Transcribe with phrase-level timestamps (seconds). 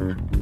[0.00, 0.37] Mm-hmm.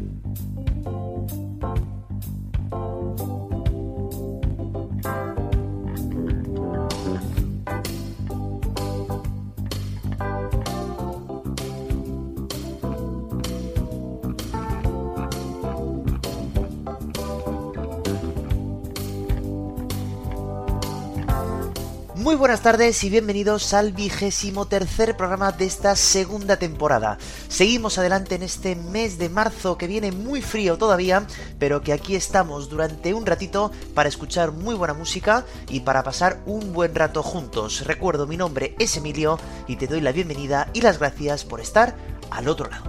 [22.37, 27.17] Muy buenas tardes y bienvenidos al vigésimo tercer programa de esta segunda temporada.
[27.49, 31.27] Seguimos adelante en este mes de marzo que viene muy frío todavía,
[31.59, 36.43] pero que aquí estamos durante un ratito para escuchar muy buena música y para pasar
[36.45, 37.87] un buen rato juntos.
[37.87, 41.97] Recuerdo, mi nombre es Emilio y te doy la bienvenida y las gracias por estar
[42.31, 42.85] al otro lado.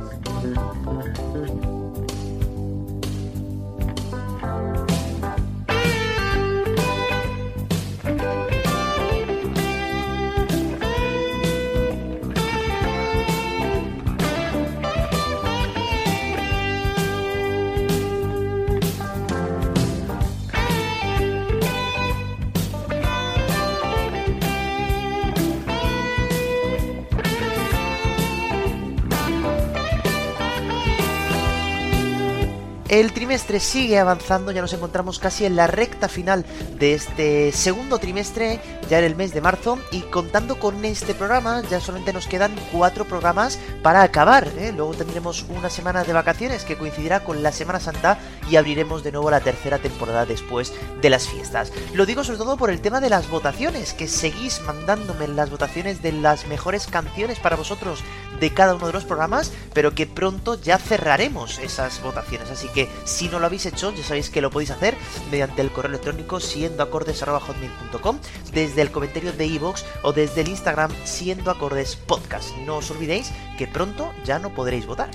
[32.98, 36.44] El trimestre sigue avanzando, ya nos encontramos casi en la recta final
[36.80, 41.62] de este segundo trimestre, ya en el mes de marzo, y contando con este programa,
[41.70, 44.48] ya solamente nos quedan cuatro programas para acabar.
[44.58, 44.74] ¿eh?
[44.76, 48.18] Luego tendremos una semana de vacaciones que coincidirá con la Semana Santa
[48.50, 51.72] y abriremos de nuevo la tercera temporada después de las fiestas.
[51.94, 56.02] Lo digo sobre todo por el tema de las votaciones, que seguís mandándome las votaciones
[56.02, 58.00] de las mejores canciones para vosotros
[58.40, 62.50] de cada uno de los programas, pero que pronto ya cerraremos esas votaciones.
[62.50, 64.96] Así que si no lo habéis hecho, ya sabéis que lo podéis hacer
[65.32, 68.20] mediante el correo electrónico siendoacordes.com,
[68.54, 72.56] desde el comentario de iVoox o desde el Instagram siendo acordes podcast.
[72.66, 75.10] No os olvidéis que pronto ya no podréis votar.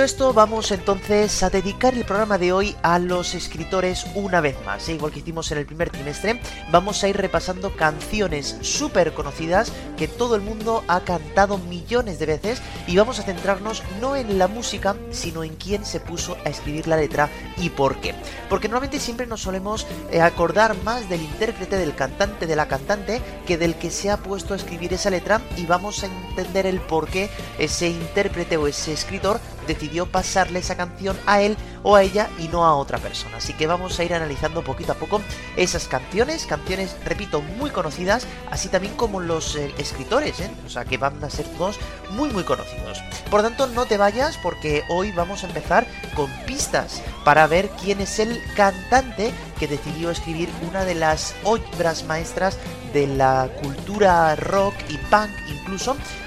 [0.00, 4.88] Esto, vamos entonces a dedicar el programa de hoy a los escritores una vez más.
[4.88, 4.94] ¿eh?
[4.94, 6.40] Igual que hicimos en el primer trimestre,
[6.70, 12.24] vamos a ir repasando canciones súper conocidas que todo el mundo ha cantado millones de
[12.24, 16.48] veces y vamos a centrarnos no en la música, sino en quién se puso a
[16.48, 17.28] escribir la letra
[17.58, 18.14] y por qué.
[18.48, 23.20] Porque normalmente siempre nos solemos eh, acordar más del intérprete, del cantante, de la cantante,
[23.46, 26.80] que del que se ha puesto a escribir esa letra y vamos a entender el
[26.80, 27.28] por qué
[27.58, 32.48] ese intérprete o ese escritor decidió pasarle esa canción a él o a ella y
[32.48, 33.38] no a otra persona.
[33.38, 35.20] Así que vamos a ir analizando poquito a poco
[35.56, 40.50] esas canciones, canciones, repito, muy conocidas, así también como los eh, escritores, ¿eh?
[40.66, 41.78] o sea que van a ser todos
[42.10, 43.02] muy muy conocidos.
[43.30, 48.00] Por tanto, no te vayas porque hoy vamos a empezar con pistas para ver quién
[48.00, 52.58] es el cantante que decidió escribir una de las obras maestras
[52.92, 55.30] de la cultura rock y punk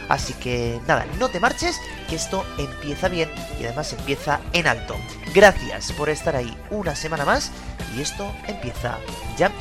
[0.09, 4.95] Así que nada, no te marches, que esto empieza bien y además empieza en alto.
[5.33, 7.51] Gracias por estar ahí una semana más
[7.95, 8.97] y esto empieza
[9.37, 9.51] ya.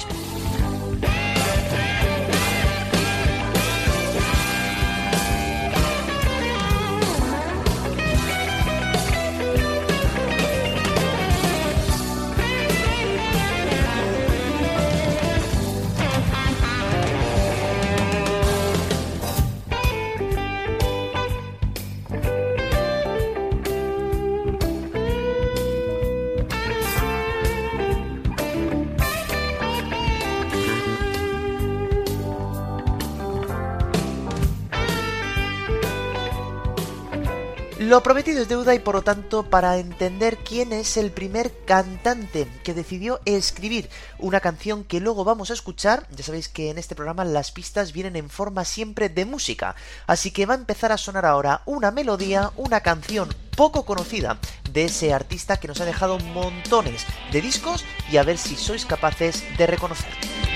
[37.92, 42.48] Lo prometido es deuda y por lo tanto para entender quién es el primer cantante
[42.64, 46.94] que decidió escribir una canción que luego vamos a escuchar, ya sabéis que en este
[46.94, 50.96] programa las pistas vienen en forma siempre de música, así que va a empezar a
[50.96, 53.28] sonar ahora una melodía, una canción
[53.58, 54.38] poco conocida
[54.70, 58.86] de ese artista que nos ha dejado montones de discos y a ver si sois
[58.86, 60.51] capaces de reconocerlo.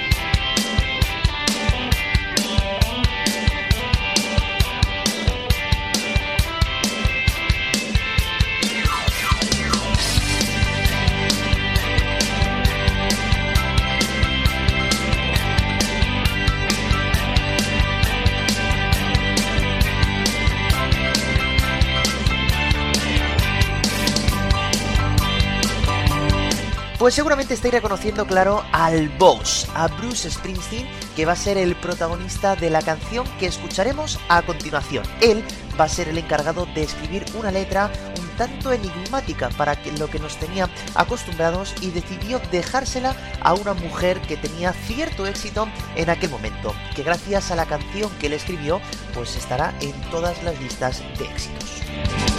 [27.07, 31.77] Pues seguramente estáis reconociendo, claro, al boss, a Bruce Springsteen, que va a ser el
[31.77, 35.05] protagonista de la canción que escucharemos a continuación.
[35.21, 35.45] Él
[35.79, 40.19] va a ser el encargado de escribir una letra un tanto enigmática para lo que
[40.19, 46.31] nos tenía acostumbrados y decidió dejársela a una mujer que tenía cierto éxito en aquel
[46.31, 48.81] momento, que gracias a la canción que él escribió,
[49.15, 52.36] pues estará en todas las listas de éxitos.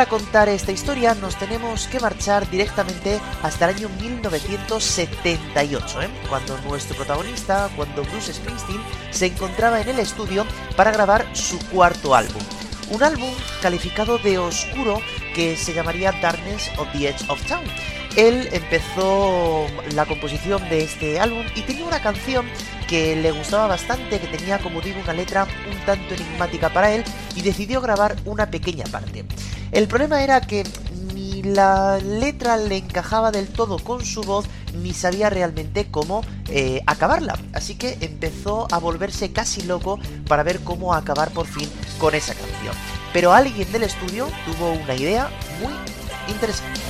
[0.00, 6.08] Para contar esta historia nos tenemos que marchar directamente hasta el año 1978, ¿eh?
[6.26, 8.80] cuando nuestro protagonista, cuando Bruce Springsteen
[9.10, 12.40] se encontraba en el estudio para grabar su cuarto álbum.
[12.88, 13.28] Un álbum
[13.60, 15.02] calificado de oscuro
[15.34, 17.66] que se llamaría Darkness of the Edge of Town.
[18.16, 22.46] Él empezó la composición de este álbum y tenía una canción
[22.88, 27.04] que le gustaba bastante, que tenía como digo una letra un tanto enigmática para él
[27.36, 29.24] y decidió grabar una pequeña parte.
[29.70, 30.64] El problema era que
[31.14, 36.82] ni la letra le encajaba del todo con su voz, ni sabía realmente cómo eh,
[36.86, 37.38] acabarla.
[37.52, 41.68] Así que empezó a volverse casi loco para ver cómo acabar por fin
[41.98, 42.74] con esa canción.
[43.12, 45.30] Pero alguien del estudio tuvo una idea
[45.60, 45.72] muy
[46.30, 46.80] interesante.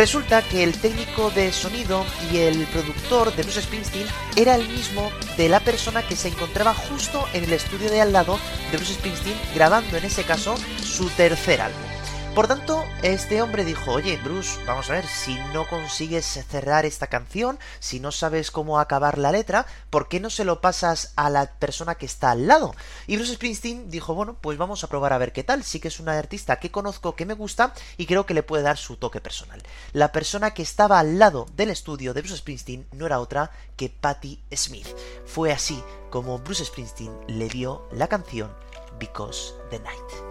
[0.00, 5.12] Resulta que el técnico de sonido y el productor de Bruce Springsteen era el mismo
[5.36, 8.38] de la persona que se encontraba justo en el estudio de al lado
[8.70, 11.89] de Bruce Springsteen grabando en ese caso su tercer álbum.
[12.34, 17.08] Por tanto, este hombre dijo, oye, Bruce, vamos a ver, si no consigues cerrar esta
[17.08, 21.28] canción, si no sabes cómo acabar la letra, ¿por qué no se lo pasas a
[21.28, 22.72] la persona que está al lado?
[23.08, 25.88] Y Bruce Springsteen dijo, bueno, pues vamos a probar a ver qué tal, sí que
[25.88, 28.96] es una artista que conozco, que me gusta y creo que le puede dar su
[28.96, 29.60] toque personal.
[29.92, 33.90] La persona que estaba al lado del estudio de Bruce Springsteen no era otra que
[33.90, 34.86] Patti Smith.
[35.26, 38.54] Fue así como Bruce Springsteen le dio la canción
[39.00, 40.29] Because the Night.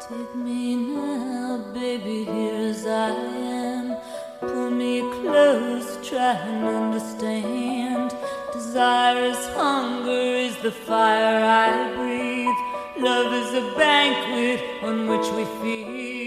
[0.00, 3.96] Take me now, baby, here as I am.
[4.40, 8.12] Pull me close, try and understand.
[8.52, 13.04] Desire is hunger, is the fire I breathe.
[13.04, 16.23] Love is a banquet on which we feed.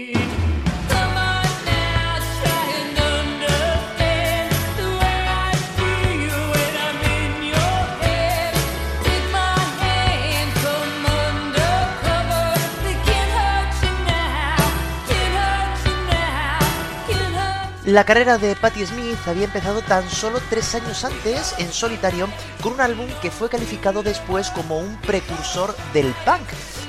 [17.98, 22.28] La carrera de Patti Smith había empezado tan solo tres años antes en solitario
[22.62, 26.46] con un álbum que fue calificado después como un precursor del punk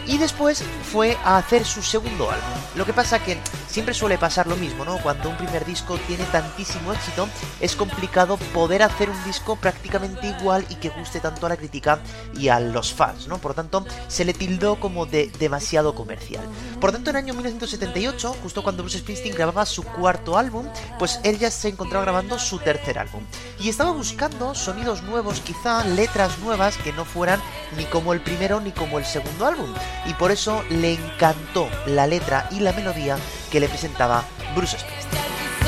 [0.10, 2.50] y después fue a hacer su segundo álbum.
[2.76, 3.38] Lo que pasa que
[3.68, 4.98] siempre suele pasar lo mismo, ¿no?
[4.98, 7.30] Cuando un primer disco tiene tantísimo éxito,
[7.62, 12.00] es complicado poder hacer un disco prácticamente igual y que guste tanto a la crítica
[12.36, 13.38] y a los fans, ¿no?
[13.38, 16.44] Por tanto, se le tildó como de demasiado comercial.
[16.82, 20.66] Por tanto, en el año 1978, justo cuando Bruce Springsteen grababa su cuarto álbum,
[20.98, 23.22] pues él ya se encontraba grabando su tercer álbum.
[23.60, 27.40] Y estaba buscando sonidos nuevos, quizá letras nuevas que no fueran
[27.78, 29.72] ni como el primero ni como el segundo álbum
[30.06, 33.18] y por eso le encantó la letra y la melodía
[33.52, 34.24] que le presentaba
[34.56, 35.59] Bruce Springsteen.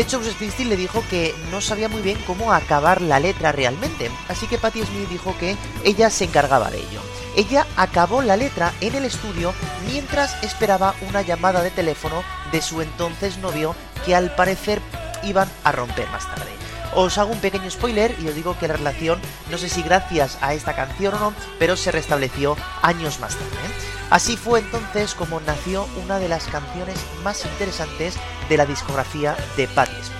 [0.00, 3.52] De hecho, Bruce Springsteen le dijo que no sabía muy bien cómo acabar la letra
[3.52, 7.02] realmente, así que Patti Smith dijo que ella se encargaba de ello.
[7.36, 9.52] Ella acabó la letra en el estudio
[9.86, 13.76] mientras esperaba una llamada de teléfono de su entonces novio
[14.06, 14.80] que al parecer
[15.22, 16.50] iban a romper más tarde.
[16.94, 20.38] Os hago un pequeño spoiler y os digo que la relación, no sé si gracias
[20.40, 23.89] a esta canción o no, pero se restableció años más tarde.
[24.10, 28.16] Así fue entonces como nació una de las canciones más interesantes
[28.48, 30.19] de la discografía de Patti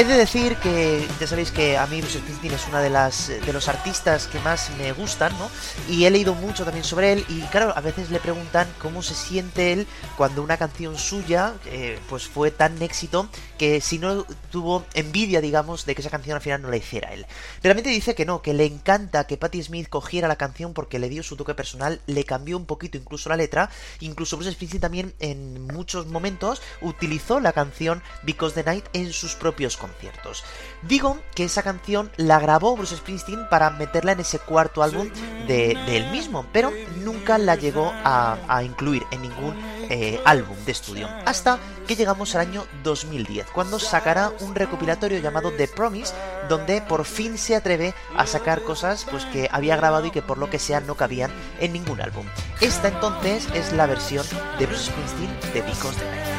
[0.00, 3.28] He de decir que ya sabéis que a mí Bruce Springsteen es una de las
[3.28, 5.50] de los artistas que más me gustan, ¿no?
[5.90, 9.14] Y he leído mucho también sobre él y claro, a veces le preguntan cómo se
[9.14, 13.28] siente él cuando una canción suya eh, pues fue tan éxito
[13.58, 17.12] que si no tuvo envidia, digamos, de que esa canción al final no la hiciera
[17.12, 17.26] él.
[17.62, 21.10] Realmente dice que no, que le encanta que Patti Smith cogiera la canción porque le
[21.10, 23.68] dio su toque personal, le cambió un poquito incluso la letra,
[24.00, 29.34] incluso Bruce Springsteen también en muchos momentos utilizó la canción Because the Night en sus
[29.34, 30.44] propios conciertos conciertos.
[30.82, 35.10] Digo que esa canción la grabó Bruce Springsteen para meterla en ese cuarto álbum
[35.46, 36.72] de, él mismo, pero
[37.04, 39.54] nunca la llegó a, incluir en ningún
[39.90, 41.08] eh, álbum de estudio.
[41.26, 46.14] Hasta que llegamos al año 2010, cuando sacará un recopilatorio llamado The Promise,
[46.48, 50.38] donde por fin se atreve a sacar cosas pues que había grabado y que por
[50.38, 51.30] lo que sea no cabían
[51.60, 52.26] en ningún álbum.
[52.60, 54.26] Esta entonces es la versión
[54.58, 56.29] de Bruce Springsteen de Because the Night.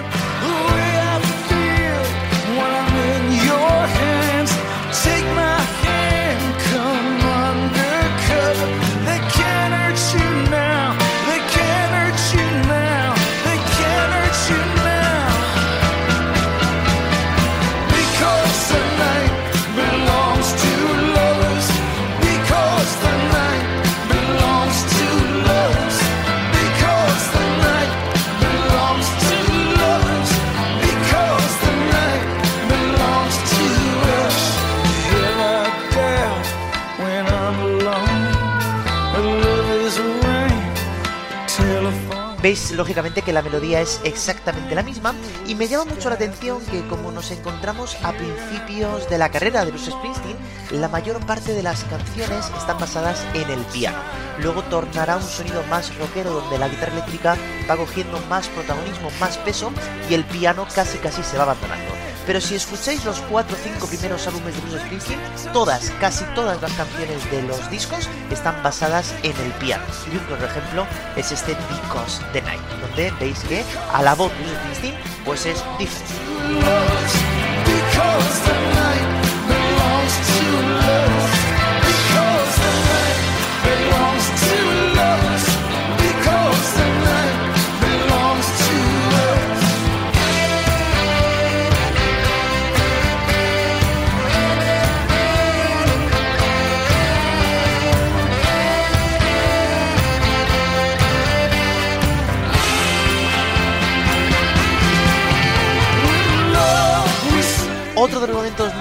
[42.75, 45.13] Lógicamente que la melodía es exactamente la misma
[45.45, 49.65] y me llama mucho la atención que como nos encontramos a principios de la carrera
[49.65, 50.37] de Bruce Springsteen,
[50.71, 53.97] la mayor parte de las canciones están basadas en el piano.
[54.39, 57.37] Luego tornará un sonido más rockero donde la guitarra eléctrica
[57.69, 59.71] va cogiendo más protagonismo, más peso
[60.09, 61.90] y el piano casi casi se va abandonando.
[62.25, 65.19] Pero si escucháis los 4 o 5 primeros álbumes de Bruce Springsteen,
[65.53, 69.83] todas, casi todas las canciones de los discos están basadas en el piano.
[70.11, 73.63] Y un claro ejemplo es este Because the Night, donde veis que
[73.93, 76.31] a la voz de Bruce Springsteen pues es diferente.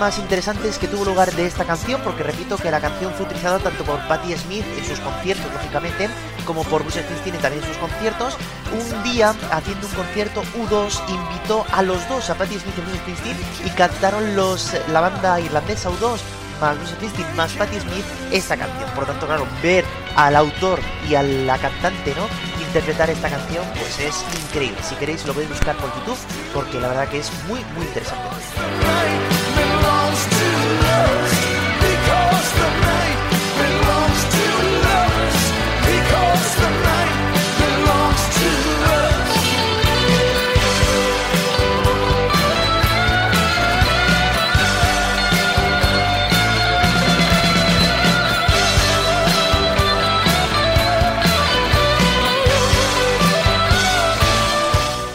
[0.00, 3.59] Más interesantes que tuvo lugar de esta canción, porque repito que la canción fue utilizada
[3.59, 6.09] tanto por Patti Smith en sus conciertos, lógicamente,
[6.47, 8.35] como por Bruce Springsteen también en sus conciertos.
[8.73, 12.99] Un día, haciendo un concierto, U2 invitó a los dos, a Patti Smith y Bruce
[12.99, 16.19] Springsteen, y cantaron los, la banda irlandesa U2
[16.62, 18.88] más Bruce Springsteen más Patti Smith esta canción.
[18.90, 19.85] Por lo tanto, claro, ver
[20.16, 20.80] al autor
[21.11, 22.26] y a la cantante, ¿no?
[22.64, 24.78] Interpretar esta canción, pues es increíble.
[24.83, 26.19] Si queréis lo podéis buscar por YouTube,
[26.54, 29.30] porque la verdad que es muy, muy interesante.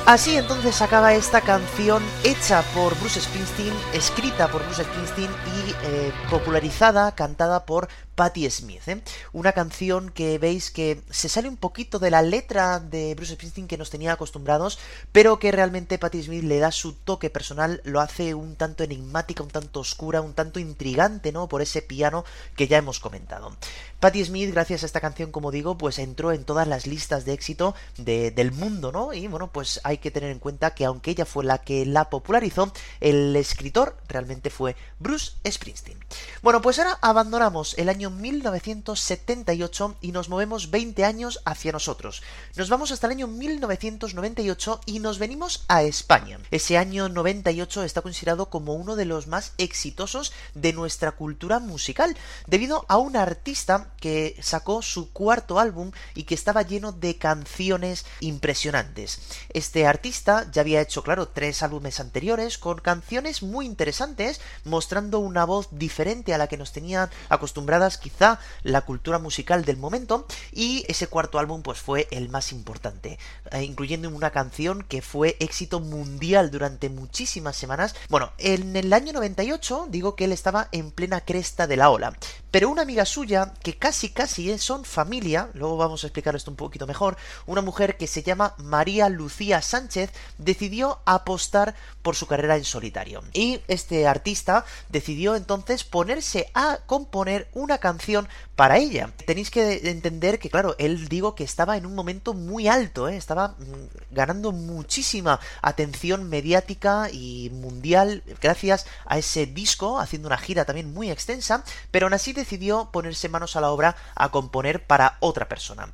[0.05, 6.13] Así entonces acaba esta canción hecha por Bruce Springsteen, escrita por Bruce Springsteen y eh,
[6.29, 9.01] popularizada, cantada por Patti Smith, ¿eh?
[9.33, 13.67] una canción que veis que se sale un poquito de la letra de Bruce Springsteen
[13.67, 14.79] que nos tenía acostumbrados,
[15.11, 19.43] pero que realmente Patti Smith le da su toque personal, lo hace un tanto enigmática,
[19.43, 21.47] un tanto oscura, un tanto intrigante, ¿no?
[21.47, 22.23] Por ese piano
[22.55, 23.55] que ya hemos comentado.
[23.99, 27.33] Patti Smith, gracias a esta canción, como digo, pues entró en todas las listas de
[27.33, 29.13] éxito del mundo, ¿no?
[29.13, 32.09] Y bueno, pues hay que tener en cuenta que aunque ella fue la que la
[32.09, 35.97] popularizó, el escritor realmente fue Bruce Springsteen.
[36.41, 42.21] Bueno, pues ahora abandonamos el año 1978 y nos movemos 20 años hacia nosotros.
[42.55, 46.39] Nos vamos hasta el año 1998 y nos venimos a España.
[46.51, 52.15] Ese año 98 está considerado como uno de los más exitosos de nuestra cultura musical,
[52.47, 58.05] debido a un artista que sacó su cuarto álbum y que estaba lleno de canciones
[58.19, 59.19] impresionantes.
[59.53, 65.45] Este artista ya había hecho, claro, tres álbumes anteriores con canciones muy interesantes, mostrando una
[65.45, 70.85] voz diferente a la que nos tenían acostumbradas quizá la cultura musical del momento, y
[70.87, 73.19] ese cuarto álbum pues fue el más importante,
[73.51, 77.95] eh, incluyendo una canción que fue éxito mundial durante muchísimas semanas.
[78.09, 82.17] Bueno, en el año 98 digo que él estaba en plena cresta de la ola,
[82.55, 86.55] pero una amiga suya que casi casi son familia, luego vamos a explicar esto un
[86.55, 92.55] poquito mejor, una mujer que se llama María Lucía Sánchez decidió apostar por su carrera
[92.55, 93.23] en solitario.
[93.33, 99.09] Y este artista decidió entonces ponerse a componer una canción para ella.
[99.25, 103.17] Tenéis que entender que, claro, él digo que estaba en un momento muy alto, ¿eh?
[103.17, 110.65] estaba mm, ganando muchísima atención mediática y mundial gracias a ese disco, haciendo una gira
[110.65, 115.17] también muy extensa, pero aún así decidió ponerse manos a la obra a componer para
[115.19, 115.91] otra persona.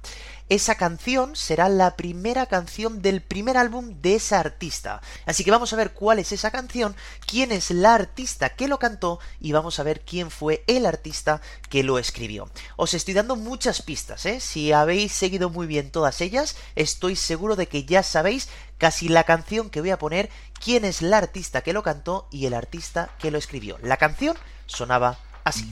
[0.51, 4.99] Esa canción será la primera canción del primer álbum de esa artista.
[5.25, 6.93] Así que vamos a ver cuál es esa canción,
[7.25, 11.39] quién es la artista que lo cantó y vamos a ver quién fue el artista
[11.69, 12.49] que lo escribió.
[12.75, 14.41] Os estoy dando muchas pistas, ¿eh?
[14.41, 19.23] Si habéis seguido muy bien todas ellas, estoy seguro de que ya sabéis casi la
[19.23, 20.29] canción que voy a poner,
[20.61, 23.77] quién es la artista que lo cantó y el artista que lo escribió.
[23.83, 25.65] La canción sonaba así.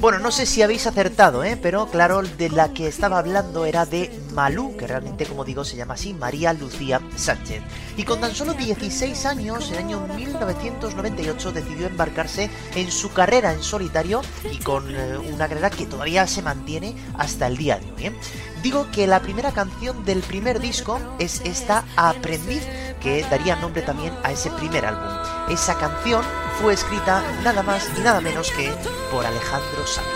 [0.00, 1.58] Bueno, no sé si habéis acertado, ¿eh?
[1.60, 5.76] pero claro, de la que estaba hablando era de Malú, que realmente, como digo, se
[5.76, 7.62] llama así, María Lucía Sánchez.
[7.96, 13.52] Y con tan solo 16 años, en el año 1998, decidió embarcarse en su carrera
[13.52, 17.92] en solitario y con eh, una carrera que todavía se mantiene hasta el día de
[17.92, 18.06] hoy.
[18.06, 18.12] ¿eh?
[18.62, 22.62] Digo que la primera canción del primer disco es esta Aprendiz,
[23.00, 25.08] que daría nombre también a ese primer álbum.
[25.48, 26.22] Esa canción
[26.60, 28.72] fue escrita nada más y nada menos que
[29.10, 30.06] por Alejandro Sanz.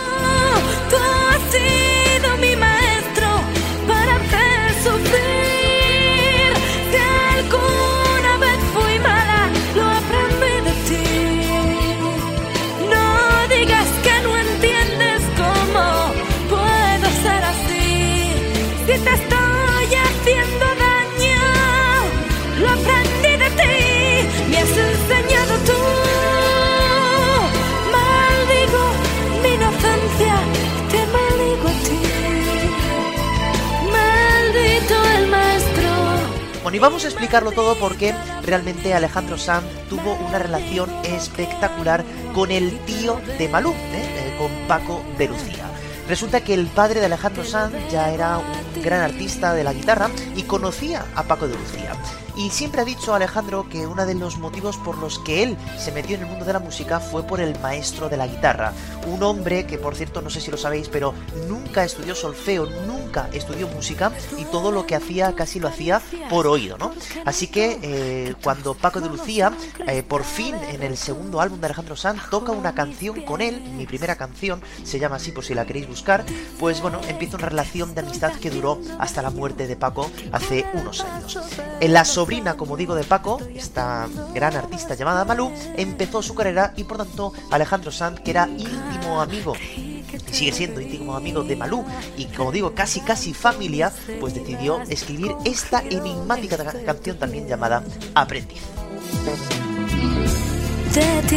[36.82, 43.20] Vamos a explicarlo todo porque realmente Alejandro Sanz tuvo una relación espectacular con el tío
[43.38, 44.02] de Malú, ¿eh?
[44.02, 45.64] Eh, con Paco de Lucía.
[46.08, 50.10] Resulta que el padre de Alejandro Sanz ya era un gran artista de la guitarra
[50.34, 51.92] y conocía a Paco de Lucía.
[52.36, 55.92] Y siempre ha dicho Alejandro que uno de los motivos por los que él se
[55.92, 58.72] metió en el mundo de la música fue por el maestro de la guitarra.
[59.06, 61.14] Un hombre que, por cierto, no sé si lo sabéis, pero
[61.48, 66.46] nunca estudió solfeo, nunca estudió música y todo lo que hacía casi lo hacía por
[66.46, 66.92] oído, ¿no?
[67.24, 69.52] Así que eh, cuando Paco de Lucía,
[69.86, 73.60] eh, por fin en el segundo álbum de Alejandro Sanz, toca una canción con él,
[73.76, 76.24] mi primera canción, se llama así por si la queréis buscar,
[76.58, 80.64] pues bueno, empieza una relación de amistad que duró hasta la muerte de Paco hace
[80.74, 81.38] unos años.
[81.80, 86.84] En sobrina, como digo, de Paco, esta gran artista llamada Malú, empezó su carrera y
[86.84, 91.84] por tanto Alejandro Sanz, que era íntimo amigo y sigue siendo íntimo amigo de Malú
[92.16, 96.56] y como digo casi casi familia, pues decidió escribir esta enigmática
[96.86, 97.82] canción también llamada
[98.14, 98.62] Aprendiz.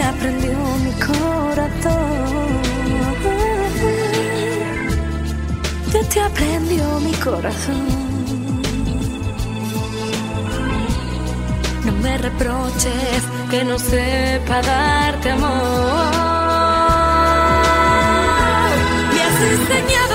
[0.03, 2.05] Aprendió mi corazón.
[6.25, 8.04] Aprendió mi corazón.
[12.05, 16.11] Me reproches que no sepa darte amor.
[19.13, 20.14] Me has enseñado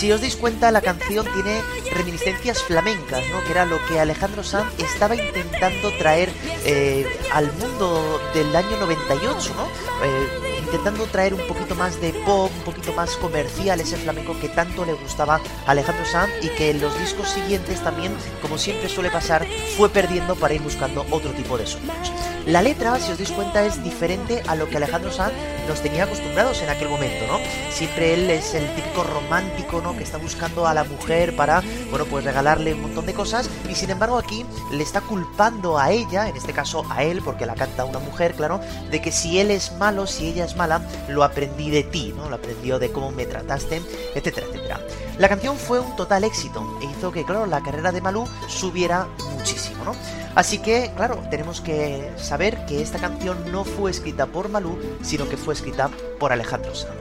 [0.00, 1.60] Si os dais cuenta, la canción tiene
[1.92, 3.44] reminiscencias flamencas, ¿no?
[3.44, 6.30] Que era lo que Alejandro Sanz estaba intentando traer
[6.64, 9.66] eh, al mundo del año 98, ¿no?
[10.02, 14.48] Eh, intentando traer un poquito más de pop, un poquito más comercial, ese flamenco que
[14.48, 18.88] tanto le gustaba a Alejandro Sanz y que en los discos siguientes también, como siempre
[18.88, 22.10] suele pasar, fue perdiendo para ir buscando otro tipo de sonidos.
[22.46, 25.34] La letra, si os dais cuenta, es diferente a lo que Alejandro Sanz
[25.68, 27.38] nos tenía acostumbrados en aquel momento, ¿no?
[27.70, 29.96] Siempre él es el típico romántico, ¿no?
[29.96, 33.74] Que está buscando a la mujer para, bueno, pues regalarle un montón de cosas y
[33.74, 37.54] sin embargo aquí le está culpando a ella, en este caso a él, porque la
[37.54, 41.22] canta una mujer, claro, de que si él es malo, si ella es mala, lo
[41.22, 42.28] aprendí de ti, ¿no?
[42.28, 43.82] Lo aprendió de cómo me trataste,
[44.14, 44.80] etcétera, etcétera.
[45.18, 49.06] La canción fue un total éxito e hizo que, claro, la carrera de Malú subiera
[49.36, 49.92] muchísimo, ¿no?
[50.34, 55.28] Así que, claro, tenemos que saber que esta canción no fue escrita por Malú, sino
[55.28, 56.94] que fue escrita por Alejandro Sanz.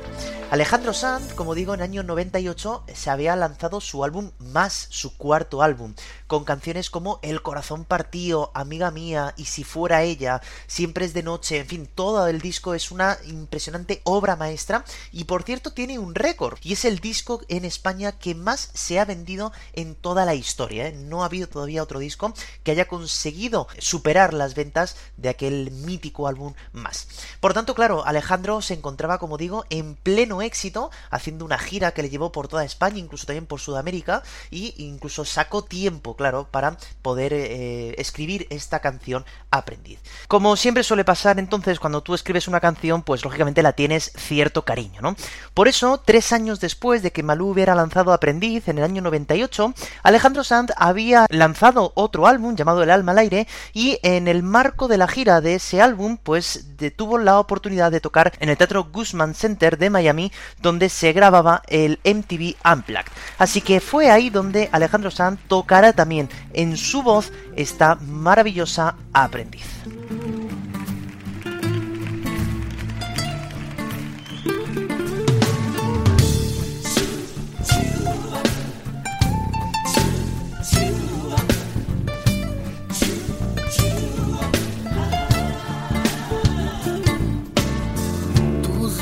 [0.50, 5.62] Alejandro Sanz, como digo, en año 98 se había lanzado su álbum Más, su cuarto
[5.62, 5.94] álbum,
[6.30, 11.24] con canciones como El corazón partido, Amiga mía y Si fuera ella, Siempre es de
[11.24, 15.98] noche, en fin, todo el disco es una impresionante obra maestra y por cierto tiene
[15.98, 20.24] un récord y es el disco en España que más se ha vendido en toda
[20.24, 20.88] la historia.
[20.88, 20.92] ¿eh?
[20.92, 22.32] No ha habido todavía otro disco
[22.64, 27.08] que haya conseguido superar las ventas de aquel mítico álbum Más.
[27.40, 32.04] Por tanto, claro, Alejandro se encontraba, como digo, en pleno éxito, haciendo una gira que
[32.04, 36.76] le llevó por toda España, incluso también por Sudamérica, y incluso sacó tiempo, claro, para
[37.02, 40.00] poder eh, escribir esta canción Aprendiz.
[40.28, 44.66] Como siempre suele pasar entonces cuando tú escribes una canción, pues lógicamente la tienes cierto
[44.66, 45.16] cariño, ¿no?
[45.54, 49.74] Por eso, tres años después de que Malú hubiera lanzado Aprendiz en el año 98,
[50.04, 54.90] Alejandro Sanz había lanzado otro álbum llamado El alma al aire y en el marco
[54.90, 56.66] de la gira de ese álbum, pues
[56.98, 61.62] tuvo la oportunidad de tocar en el Teatro Guzman Center de Miami donde se grababa
[61.68, 63.12] el MTV Unplugged.
[63.38, 66.09] Así que fue ahí donde Alejandro Sanz tocará también
[66.54, 69.66] en su voz esta maravillosa aprendiz.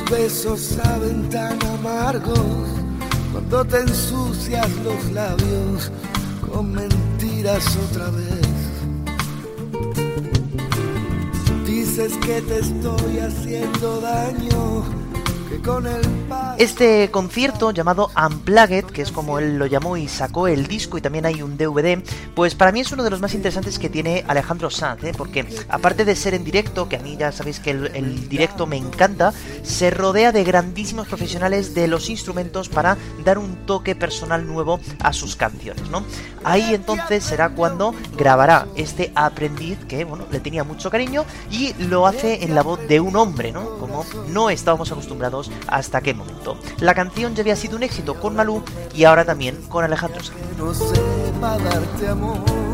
[0.10, 2.68] Besos saben tan amargos
[3.34, 5.92] cuando te ensucias los labios
[6.64, 8.48] mentiras otra vez.
[11.66, 14.84] Dices que te estoy haciendo daño,
[16.58, 21.02] Este concierto llamado Unplugged, que es como él lo llamó y sacó el disco y
[21.02, 22.04] también hay un DVD,
[22.36, 25.14] pues para mí es uno de los más interesantes que tiene Alejandro Sanz, ¿eh?
[25.16, 28.66] porque aparte de ser en directo, que a mí ya sabéis que el, el directo
[28.66, 29.34] me encanta,
[29.64, 35.14] se rodea de grandísimos profesionales de los instrumentos para dar un toque personal nuevo a
[35.14, 36.04] sus canciones, ¿no?
[36.44, 42.08] Ahí entonces será cuando grabará este aprendiz que, bueno, le tenía mucho cariño y lo
[42.08, 43.78] hace en la voz de un hombre, ¿no?
[43.78, 45.37] Como no estábamos acostumbrados
[45.68, 46.58] hasta aquel momento.
[46.80, 50.38] La canción ya había sido un éxito con Malú y ahora también con Alejandro Sanz.
[51.58, 52.68] darte amor.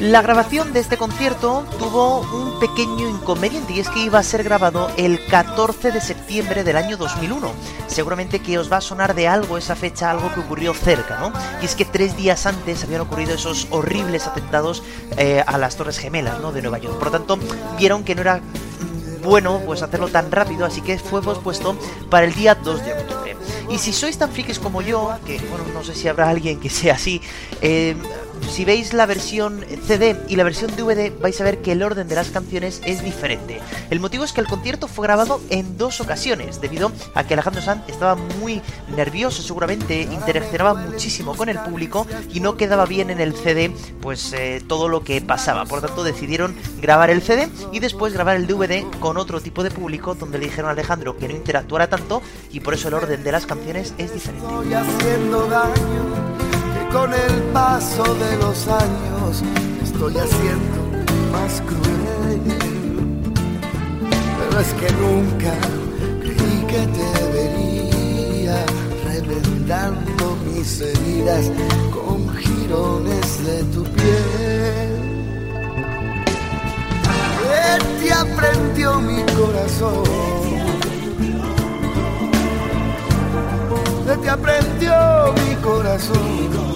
[0.00, 4.42] La grabación de este concierto tuvo un pequeño inconveniente y es que iba a ser
[4.42, 7.52] grabado el 14 de septiembre del año 2001.
[7.86, 11.34] Seguramente que os va a sonar de algo esa fecha, algo que ocurrió cerca, ¿no?
[11.60, 14.82] Y es que tres días antes habían ocurrido esos horribles atentados
[15.18, 16.50] eh, a las Torres Gemelas, ¿no?
[16.50, 16.96] De Nueva York.
[16.96, 17.38] Por lo tanto,
[17.76, 21.76] vieron que no era mm, bueno pues hacerlo tan rápido, así que fue pospuesto
[22.08, 23.36] para el día 2 de octubre.
[23.68, 26.70] Y si sois tan frikis como yo, que bueno, no sé si habrá alguien que
[26.70, 27.20] sea así,
[27.60, 27.94] eh,
[28.48, 32.08] si veis la versión CD y la versión DVD vais a ver que el orden
[32.08, 33.60] de las canciones es diferente.
[33.90, 37.62] El motivo es que el concierto fue grabado en dos ocasiones, debido a que Alejandro
[37.62, 38.60] Sanz estaba muy
[38.94, 44.32] nervioso seguramente, interaccionaba muchísimo con el público y no quedaba bien en el CD pues
[44.32, 45.64] eh, todo lo que pasaba.
[45.64, 49.70] Por tanto decidieron grabar el CD y después grabar el DVD con otro tipo de
[49.70, 53.22] público donde le dijeron a Alejandro que no interactuara tanto y por eso el orden
[53.22, 54.46] de las canciones es diferente
[56.92, 59.42] con el paso de los años
[59.82, 60.80] estoy haciendo
[61.32, 62.40] más cruel.
[64.38, 65.54] Pero es que nunca
[66.20, 68.64] creí que te vería
[69.04, 71.50] reventando mis heridas
[71.92, 75.00] con jirones de tu piel.
[78.00, 80.40] te aprendió mi corazón.
[84.22, 86.69] te aprendió mi corazón.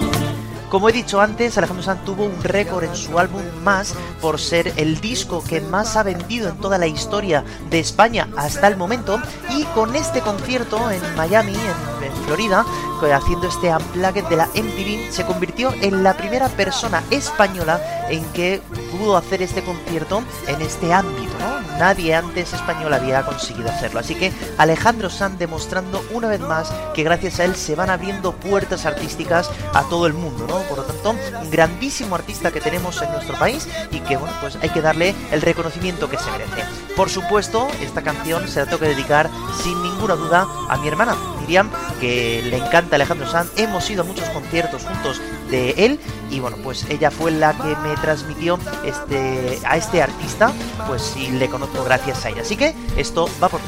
[0.70, 4.72] Como he dicho antes, Alejandro Sanz tuvo un récord en su álbum Más por ser
[4.76, 9.20] el disco que más ha vendido en toda la historia de España hasta el momento
[9.50, 12.64] y con este concierto en Miami, en, Florida,
[13.12, 18.62] haciendo este unplugged de la MTV, se convirtió en la primera persona española en que
[18.90, 21.78] pudo hacer este concierto en este ámbito, ¿no?
[21.78, 24.00] Nadie antes español había conseguido hacerlo.
[24.00, 28.32] Así que Alejandro Sanz demostrando una vez más que gracias a él se van abriendo
[28.32, 30.46] puertas artísticas a todo el mundo.
[30.62, 34.56] Por lo tanto, un grandísimo artista que tenemos en nuestro país y que, bueno, pues
[34.60, 36.64] hay que darle el reconocimiento que se merece.
[36.96, 39.30] Por supuesto, esta canción se la tengo que dedicar
[39.62, 43.50] sin ninguna duda a mi hermana, Miriam, que le encanta Alejandro Sanz.
[43.56, 47.76] Hemos ido a muchos conciertos juntos de él y bueno, pues ella fue la que
[47.76, 50.52] me transmitió este a este artista,
[50.86, 52.42] pues sí le conozco gracias a ella.
[52.42, 53.60] Así que esto va por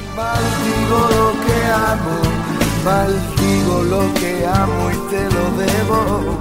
[5.56, 6.40] debo,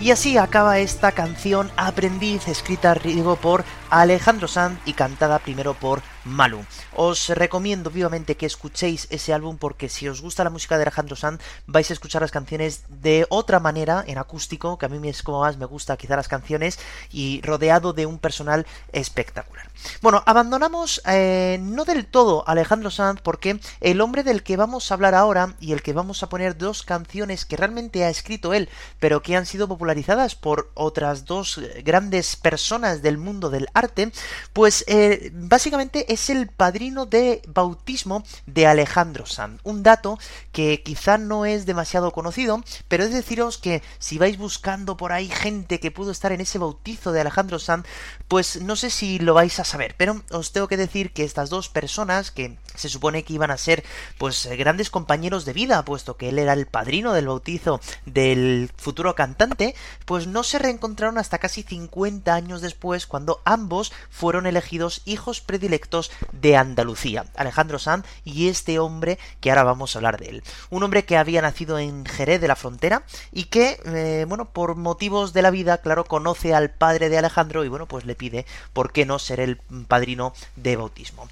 [0.00, 6.00] Y así acaba esta canción Aprendiz, escrita digo por Alejandro Sanz y cantada primero por
[6.24, 6.64] Malu.
[6.94, 11.16] Os recomiendo vivamente que escuchéis ese álbum porque si os gusta la música de Alejandro
[11.16, 15.22] Sanz vais a escuchar las canciones de otra manera, en acústico, que a mí es
[15.22, 16.78] como más me gusta quizá las canciones,
[17.10, 19.70] y rodeado de un personal espectacular.
[20.02, 24.90] Bueno, abandonamos eh, no del todo a Alejandro Sanz porque el hombre del que vamos
[24.90, 28.52] a hablar ahora y el que vamos a poner dos canciones que realmente ha escrito
[28.52, 34.12] él, pero que han sido popularizadas por otras dos grandes personas del mundo del arte,
[34.52, 39.60] pues eh, básicamente es el padrino de bautismo de Alejandro Sanz.
[39.62, 40.18] Un dato
[40.50, 45.28] que quizá no es demasiado conocido, pero es deciros que si vais buscando por ahí
[45.28, 47.86] gente que pudo estar en ese bautizo de Alejandro Sanz,
[48.26, 51.48] pues no sé si lo vais a saber, pero os tengo que decir que estas
[51.48, 53.84] dos personas que se supone que iban a ser
[54.18, 59.14] pues grandes compañeros de vida, puesto que él era el padrino del bautizo del futuro
[59.14, 65.40] cantante, pues no se reencontraron hasta casi 50 años después cuando ambos fueron elegidos hijos
[65.40, 65.99] predilectos
[66.32, 70.42] de Andalucía, Alejandro Sanz y este hombre que ahora vamos a hablar de él.
[70.70, 74.76] Un hombre que había nacido en Jerez de la Frontera y que, eh, bueno, por
[74.76, 78.46] motivos de la vida, claro, conoce al padre de Alejandro y bueno, pues le pide,
[78.72, 79.56] ¿por qué no ser el
[79.88, 81.28] padrino de bautismo?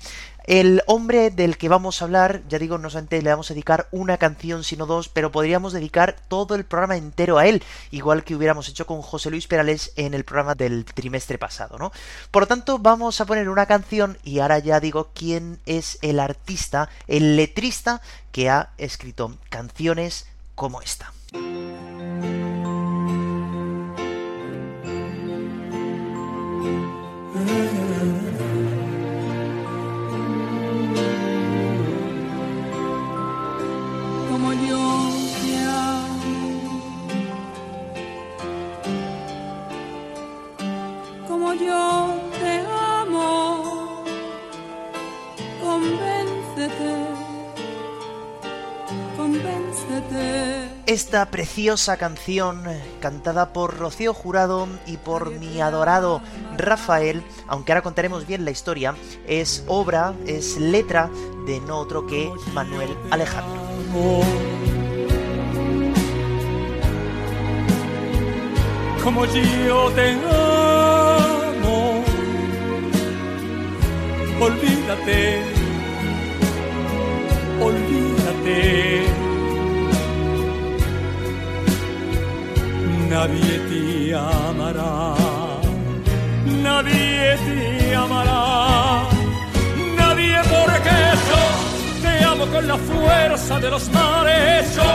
[0.49, 3.87] El hombre del que vamos a hablar, ya digo, no solamente le vamos a dedicar
[3.91, 8.35] una canción, sino dos, pero podríamos dedicar todo el programa entero a él, igual que
[8.35, 11.93] hubiéramos hecho con José Luis Perales en el programa del trimestre pasado, ¿no?
[12.31, 16.19] Por lo tanto, vamos a poner una canción y ahora ya digo quién es el
[16.19, 18.01] artista, el letrista
[18.33, 21.13] que ha escrito canciones como esta.
[50.89, 52.63] Esta preciosa canción
[52.99, 56.23] cantada por Rocío Jurado y por mi adorado
[56.57, 58.95] Rafael, aunque ahora contaremos bien la historia,
[59.27, 61.11] es obra, es letra
[61.47, 63.61] de no otro que Manuel Alejandro.
[69.05, 72.03] Como yo te amo,
[74.41, 75.43] olvídate,
[77.61, 78.78] olvídate
[83.19, 85.15] nadie te amará,
[86.63, 89.09] nadie te amará,
[89.97, 91.43] nadie porque yo
[92.03, 94.93] te amo con la fuerza de los mares, yo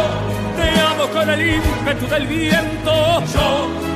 [0.58, 2.94] te amo con el ímpetu del viento,
[3.34, 3.94] yo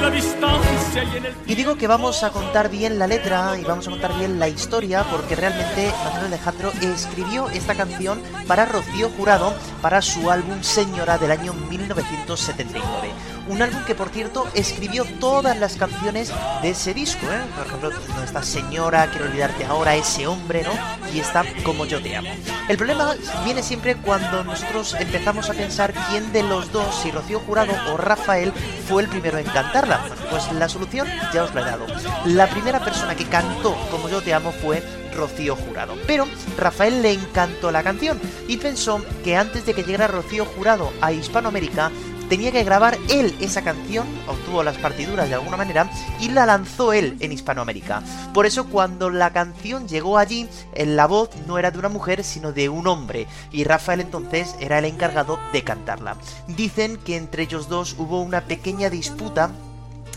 [0.00, 1.34] la distancia y en el...
[1.46, 4.48] Y digo que vamos a contar bien la letra y vamos a contar bien la
[4.48, 11.18] historia porque realmente Manuel Alejandro escribió esta canción para Rocío Jurado para su álbum Señora
[11.18, 13.33] del año 1979.
[13.46, 17.40] Un álbum que, por cierto, escribió todas las canciones de ese disco, ¿eh?
[17.56, 17.90] Por ejemplo,
[18.24, 20.72] esta señora, quiero olvidarte ahora, ese hombre, ¿no?
[21.12, 22.30] Y está como yo te amo.
[22.68, 27.40] El problema viene siempre cuando nosotros empezamos a pensar quién de los dos, si Rocío
[27.40, 28.52] Jurado o Rafael,
[28.88, 30.00] fue el primero en cantarla.
[30.30, 31.86] Pues la solución ya os la he dado.
[32.24, 34.82] La primera persona que cantó como yo te amo fue
[35.14, 35.94] Rocío Jurado.
[36.06, 36.26] Pero
[36.56, 41.12] Rafael le encantó la canción y pensó que antes de que llegara Rocío Jurado a
[41.12, 41.90] Hispanoamérica,
[42.28, 46.92] tenía que grabar él esa canción, obtuvo las partituras de alguna manera y la lanzó
[46.92, 48.02] él en Hispanoamérica.
[48.32, 52.52] Por eso cuando la canción llegó allí, la voz no era de una mujer sino
[52.52, 56.16] de un hombre y Rafael entonces era el encargado de cantarla.
[56.48, 59.50] Dicen que entre ellos dos hubo una pequeña disputa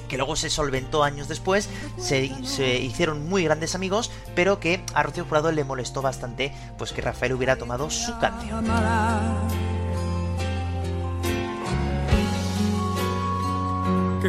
[0.08, 5.26] que luego se solventó años después, se, hicieron muy grandes amigos, pero que a Rocío
[5.26, 8.66] Jurado le molestó bastante pues que Rafael hubiera tomado su canción.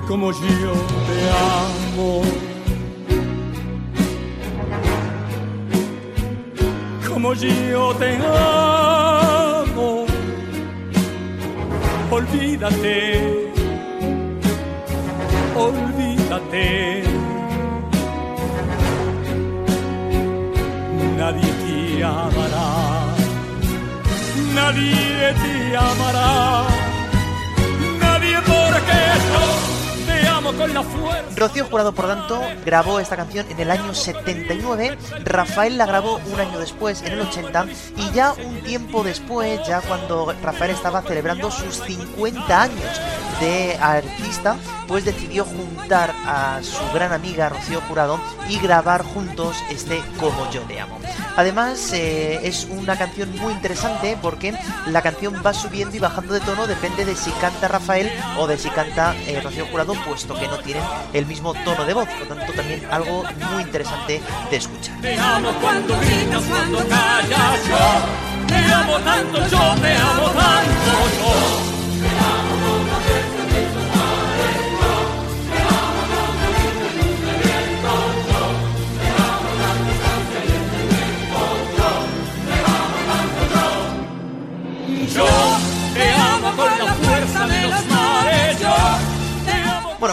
[0.01, 0.73] Que como yo
[1.09, 2.23] te amo.
[7.09, 10.07] Como yo te amo,
[12.11, 13.51] olvídate,
[15.57, 17.03] olvídate.
[21.17, 22.69] Nadie te amará,
[24.55, 26.67] nadie te amará,
[31.37, 36.40] Rocío Jurado, por tanto, grabó esta canción en el año 79, Rafael la grabó un
[36.40, 37.66] año después, en el 80,
[37.97, 43.01] y ya un tiempo después, ya cuando Rafael estaba celebrando sus 50 años
[43.40, 50.03] de artista, pues decidió juntar a su gran amiga Rocío Jurado y grabar juntos este
[50.18, 50.98] Como yo te amo.
[51.37, 56.40] Además, eh, es una canción muy interesante porque la canción va subiendo y bajando de
[56.40, 60.48] tono, depende de si canta Rafael o de si canta eh, Rocío Jurado, puesto que
[60.48, 64.20] no tienen el mismo tono de voz, por lo tanto también algo muy interesante
[64.51, 65.01] de escuchar.
[65.01, 66.85] Te amo cuando gritas, cuando yo
[68.46, 71.78] te amo tanto, yo te amo tanto, yo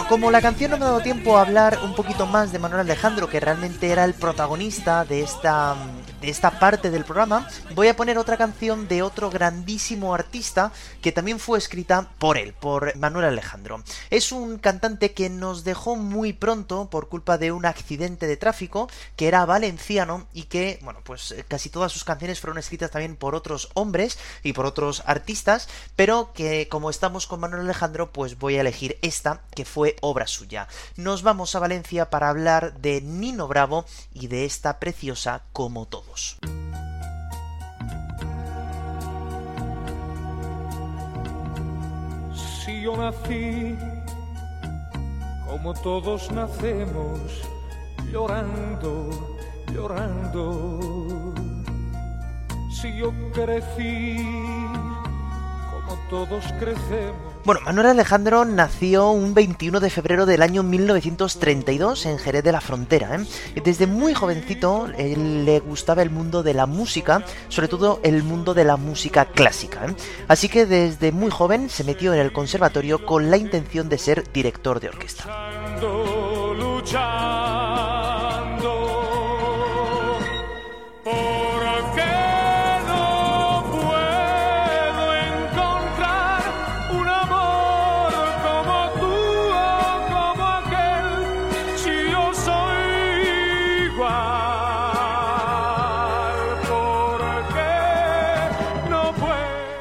[0.08, 2.82] como la canción no me ha dado tiempo a hablar un poquito más de Manuel
[2.82, 5.74] Alejandro, que realmente era el protagonista de esta
[6.20, 11.12] de esta parte del programa, voy a poner otra canción de otro grandísimo artista que
[11.12, 13.82] también fue escrita por él, por Manuel Alejandro.
[14.10, 18.88] Es un cantante que nos dejó muy pronto por culpa de un accidente de tráfico,
[19.16, 23.16] que era valenciano y que, bueno, pues eh, casi todas sus canciones fueron escritas también
[23.16, 28.38] por otros hombres y por otros artistas, pero que como estamos con Manuel Alejandro, pues
[28.38, 30.68] voy a elegir esta, que fue obra suya.
[30.96, 36.15] Nos vamos a Valencia para hablar de Nino Bravo y de esta preciosa como todo.
[42.64, 43.76] Si yo nací
[45.46, 47.20] como todos nacemos,
[48.10, 49.10] llorando,
[49.72, 51.34] llorando.
[52.70, 54.16] Si yo crecí
[55.70, 62.18] como todos crecemos bueno, Manuel Alejandro nació un 21 de febrero del año 1932 en
[62.18, 63.14] Jerez de la Frontera.
[63.14, 63.62] ¿eh?
[63.62, 68.64] Desde muy jovencito le gustaba el mundo de la música, sobre todo el mundo de
[68.64, 69.86] la música clásica.
[69.86, 69.94] ¿eh?
[70.26, 74.24] Así que desde muy joven se metió en el conservatorio con la intención de ser
[74.32, 75.24] director de orquesta.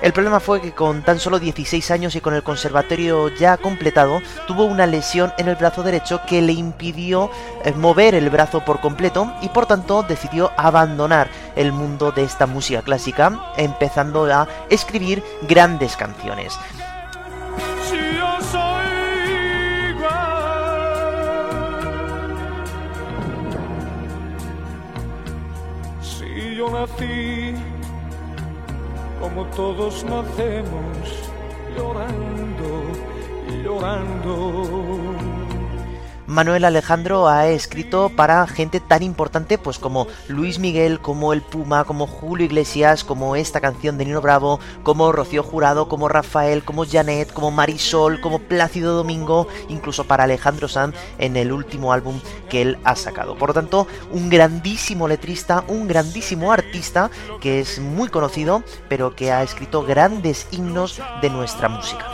[0.05, 4.21] El problema fue que con tan solo 16 años y con el conservatorio ya completado,
[4.45, 7.31] tuvo una lesión en el brazo derecho que le impidió
[7.63, 12.45] eh, mover el brazo por completo y por tanto decidió abandonar el mundo de esta
[12.45, 16.55] música clásica, empezando a escribir grandes canciones.
[26.03, 27.74] Si yo nací
[29.25, 31.31] como todos nacemos,
[31.75, 32.83] llorando,
[33.63, 35.14] llorando.
[36.27, 41.83] Manuel Alejandro ha escrito para gente tan importante pues como Luis Miguel, como El Puma,
[41.83, 46.85] como Julio Iglesias, como esta canción de Nino Bravo, como Rocío Jurado, como Rafael, como
[46.85, 52.19] Janet, como Marisol, como Plácido Domingo, incluso para Alejandro Sanz en el último álbum
[52.49, 53.37] que él ha sacado.
[53.37, 59.31] Por lo tanto, un grandísimo letrista, un grandísimo artista que es muy conocido, pero que
[59.31, 62.05] ha escrito grandes himnos de nuestra música.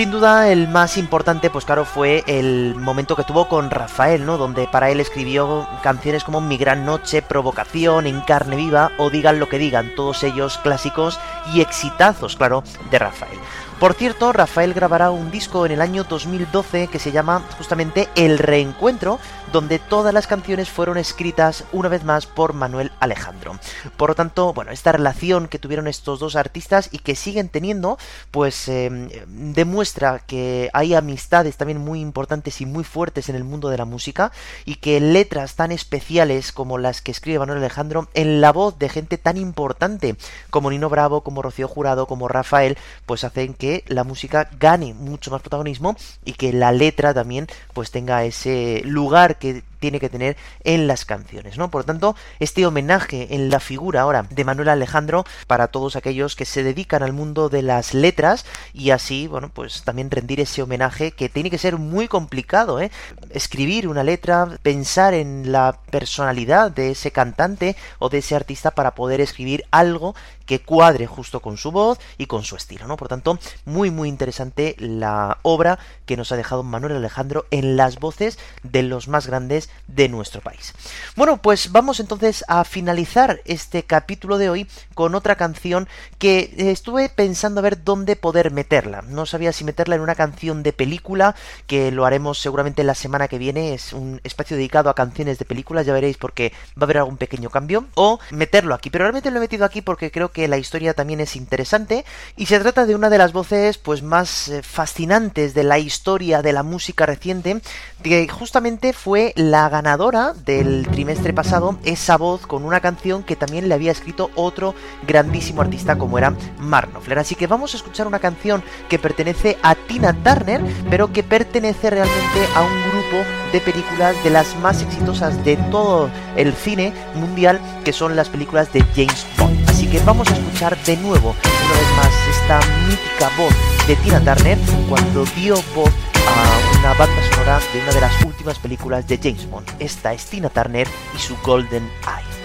[0.00, 4.38] Sin duda el más importante, pues claro, fue el momento que tuvo con Rafael, ¿no?
[4.38, 9.38] Donde para él escribió canciones como Mi Gran Noche, Provocación, En Carne Viva o Digan
[9.38, 11.20] lo que digan, todos ellos clásicos
[11.52, 13.38] y exitazos, claro, de Rafael.
[13.80, 18.38] Por cierto, Rafael grabará un disco en el año 2012 que se llama justamente El
[18.38, 19.18] Reencuentro,
[19.54, 23.58] donde todas las canciones fueron escritas una vez más por Manuel Alejandro.
[23.96, 27.96] Por lo tanto, bueno, esta relación que tuvieron estos dos artistas y que siguen teniendo,
[28.30, 33.70] pues eh, demuestra que hay amistades también muy importantes y muy fuertes en el mundo
[33.70, 34.30] de la música
[34.66, 38.90] y que letras tan especiales como las que escribe Manuel Alejandro en la voz de
[38.90, 40.16] gente tan importante
[40.50, 42.76] como Nino Bravo, como Rocío Jurado, como Rafael,
[43.06, 47.90] pues hacen que la música gane mucho más protagonismo y que la letra también pues
[47.90, 51.70] tenga ese lugar que tiene que tener en las canciones, ¿no?
[51.70, 56.44] Por tanto, este homenaje en la figura ahora de Manuel Alejandro para todos aquellos que
[56.44, 61.10] se dedican al mundo de las letras y así, bueno, pues también rendir ese homenaje
[61.12, 62.90] que tiene que ser muy complicado, ¿eh?
[63.30, 68.94] Escribir una letra, pensar en la personalidad de ese cantante o de ese artista para
[68.94, 70.14] poder escribir algo
[70.46, 72.96] que cuadre justo con su voz y con su estilo, ¿no?
[72.96, 77.98] Por tanto, muy muy interesante la obra que nos ha dejado Manuel Alejandro en las
[77.98, 80.72] voces de los más grandes de nuestro país.
[81.16, 87.08] Bueno, pues vamos entonces a finalizar este capítulo de hoy con otra canción que estuve
[87.08, 89.02] pensando a ver dónde poder meterla.
[89.02, 91.34] No sabía si meterla en una canción de película,
[91.66, 95.44] que lo haremos seguramente la semana que viene, es un espacio dedicado a canciones de
[95.44, 99.30] películas, ya veréis porque va a haber algún pequeño cambio, o meterlo aquí, pero realmente
[99.30, 102.04] lo he metido aquí porque creo que la historia también es interesante
[102.36, 106.42] y se trata de una de las voces pues más eh, fascinantes de la historia
[106.42, 107.60] de la música reciente,
[108.02, 113.68] que justamente fue la ganadora del trimestre pasado, esa voz con una canción que también
[113.68, 114.74] le había escrito otro
[115.06, 117.18] grandísimo artista como era Mark Knopfler.
[117.18, 121.90] Así que vamos a escuchar una canción que pertenece a Tina Turner, pero que pertenece
[121.90, 127.60] realmente a un grupo de películas de las más exitosas de todo el cine mundial,
[127.84, 129.68] que son las películas de James Bond.
[129.68, 133.54] Así que vamos a escuchar de nuevo, una vez más, esta mítica voz
[133.86, 134.58] de Tina Turner
[134.88, 135.90] cuando dio voz
[136.26, 139.68] a una banda sonora de una de las últimas películas de James Bond.
[139.78, 142.39] Esta es Tina Turner y su Golden Eye.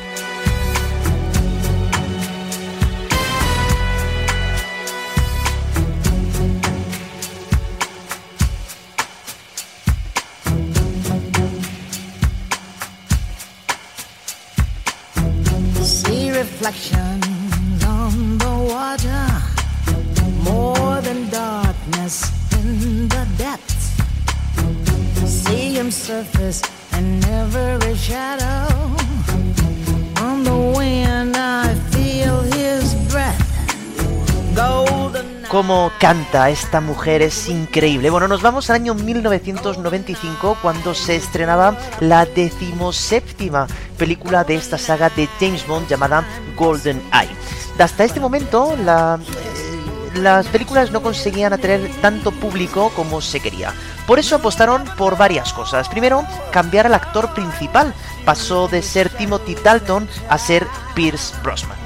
[36.06, 38.12] Cómo canta esta mujer es increíble.
[38.12, 43.66] Bueno, nos vamos al año 1995 cuando se estrenaba la decimoséptima
[43.98, 46.24] película de esta saga de James Bond llamada
[46.56, 47.36] Golden Eye.
[47.80, 53.74] Hasta este momento eh, las películas no conseguían atraer tanto público como se quería.
[54.06, 55.90] Por eso apostaron por varias cosas.
[55.90, 57.96] Primero, cambiar al actor principal.
[58.26, 61.86] Pasó de ser Timothy Dalton a ser Pierce Brosnan.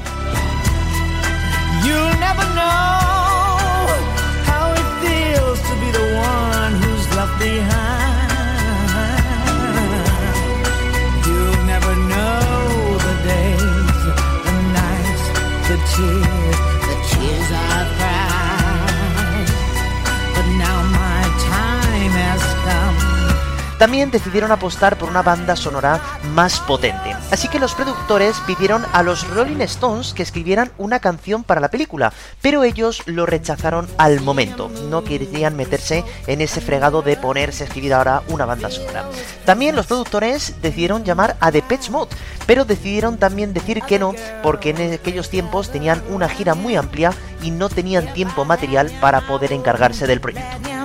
[15.95, 18.09] Tears, the tears I've cried.
[23.80, 26.01] También decidieron apostar por una banda sonora
[26.34, 27.15] más potente.
[27.32, 31.69] Así que los productores pidieron a los Rolling Stones que escribieran una canción para la
[31.69, 32.11] película,
[32.41, 34.69] pero ellos lo rechazaron al momento.
[34.89, 39.05] No querían meterse en ese fregado de ponerse a escribir ahora una banda sonora.
[39.45, 42.15] También los productores decidieron llamar a The Pet Mode,
[42.45, 44.13] pero decidieron también decir que no,
[44.43, 49.21] porque en aquellos tiempos tenían una gira muy amplia y no tenían tiempo material para
[49.21, 50.78] poder encargarse del proyecto.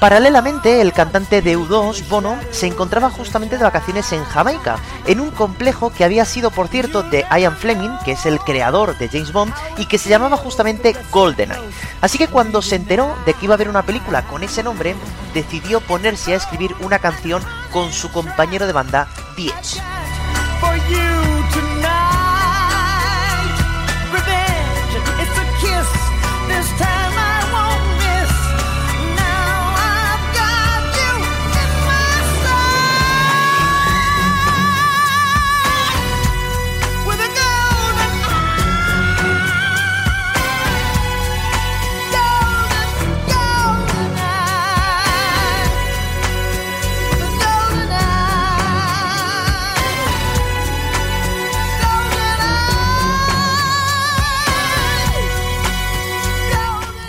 [0.00, 5.30] Paralelamente, el cantante de U2, Bono, se encontraba justamente de vacaciones en Jamaica, en un
[5.30, 9.30] complejo que había sido, por cierto, de Ian Fleming, que es el creador de James
[9.30, 11.60] Bond, y que se llamaba justamente GoldenEye.
[12.00, 14.96] Así que cuando se enteró de que iba a haber una película con ese nombre,
[15.34, 19.52] decidió ponerse a escribir una canción con su compañero de banda, The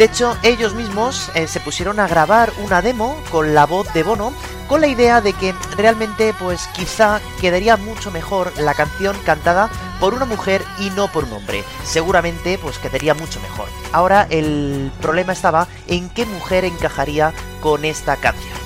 [0.02, 4.02] De hecho, ellos mismos eh, se pusieron a grabar una demo con la voz de
[4.02, 4.34] Bono,
[4.68, 10.16] con la idea de que realmente, pues quizá quedaría mucho mejor la canción cantada por
[10.16, 11.64] una mujer y no por un hombre.
[11.84, 13.68] Seguramente, pues quedaría mucho mejor.
[13.92, 17.32] Ahora el problema estaba en qué mujer encajaría
[17.62, 18.61] con esta canción.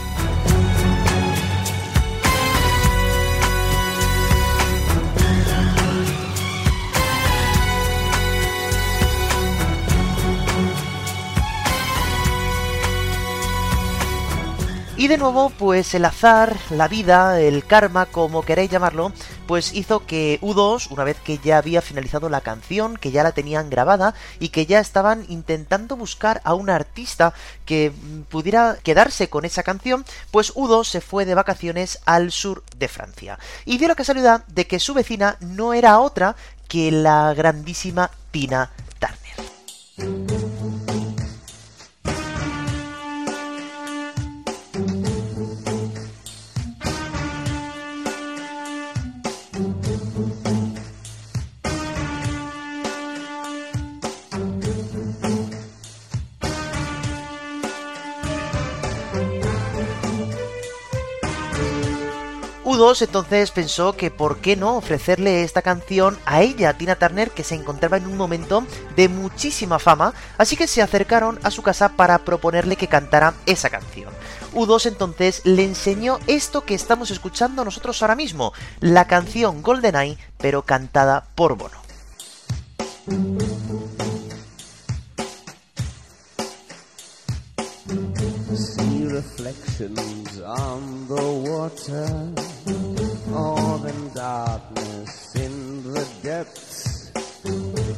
[14.98, 19.12] Y de nuevo, pues el azar, la vida, el karma, como queréis llamarlo,
[19.46, 23.34] pues hizo que U2, una vez que ya había finalizado la canción, que ya la
[23.34, 27.34] tenían grabada y que ya estaban intentando buscar a un artista
[27.66, 32.64] que mm, pudiera quedarse con esa canción, pues U2 se fue de vacaciones al sur
[32.78, 33.38] de Francia.
[33.66, 36.38] Y dio la casualidad de que su vecina no era otra
[36.70, 40.45] que la grandísima Tina Turner.
[62.76, 67.46] U2 entonces pensó que por qué no ofrecerle esta canción a ella, Tina Turner, que
[67.46, 68.66] se encontraba en un momento
[68.98, 73.70] de muchísima fama, así que se acercaron a su casa para proponerle que cantara esa
[73.70, 74.14] canción.
[74.54, 78.52] U2 entonces le enseñó esto que estamos escuchando nosotros ahora mismo,
[78.82, 81.80] la canción GoldenEye, pero cantada por Bono.
[89.16, 92.08] Reflections on the water,
[93.30, 97.12] more than darkness in the depths.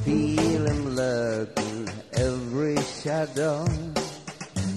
[0.05, 3.65] Feel him lurking every shadow.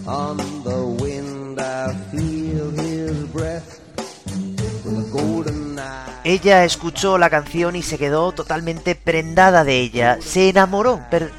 [0.06, 3.78] On the wind I feel his breath.
[6.24, 11.32] Ella escuchó la canción y se quedó totalmente prendada de ella, se enamoró per-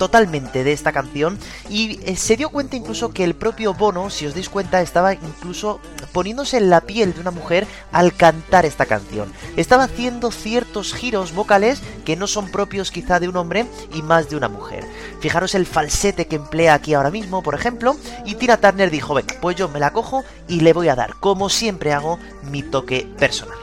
[0.00, 1.38] totalmente de esta canción
[1.68, 5.12] y eh, se dio cuenta incluso que el propio Bono, si os dais cuenta, estaba
[5.12, 5.78] incluso
[6.14, 9.30] poniéndose en la piel de una mujer al cantar esta canción.
[9.58, 14.30] Estaba haciendo ciertos giros vocales que no son propios quizá de un hombre y más
[14.30, 14.86] de una mujer.
[15.20, 17.94] Fijaros el falsete que emplea aquí ahora mismo, por ejemplo,
[18.24, 21.16] y Tina Turner dijo, ven, pues yo me la cojo y le voy a dar,
[21.20, 22.18] como siempre hago,
[22.50, 23.58] mi toque personal.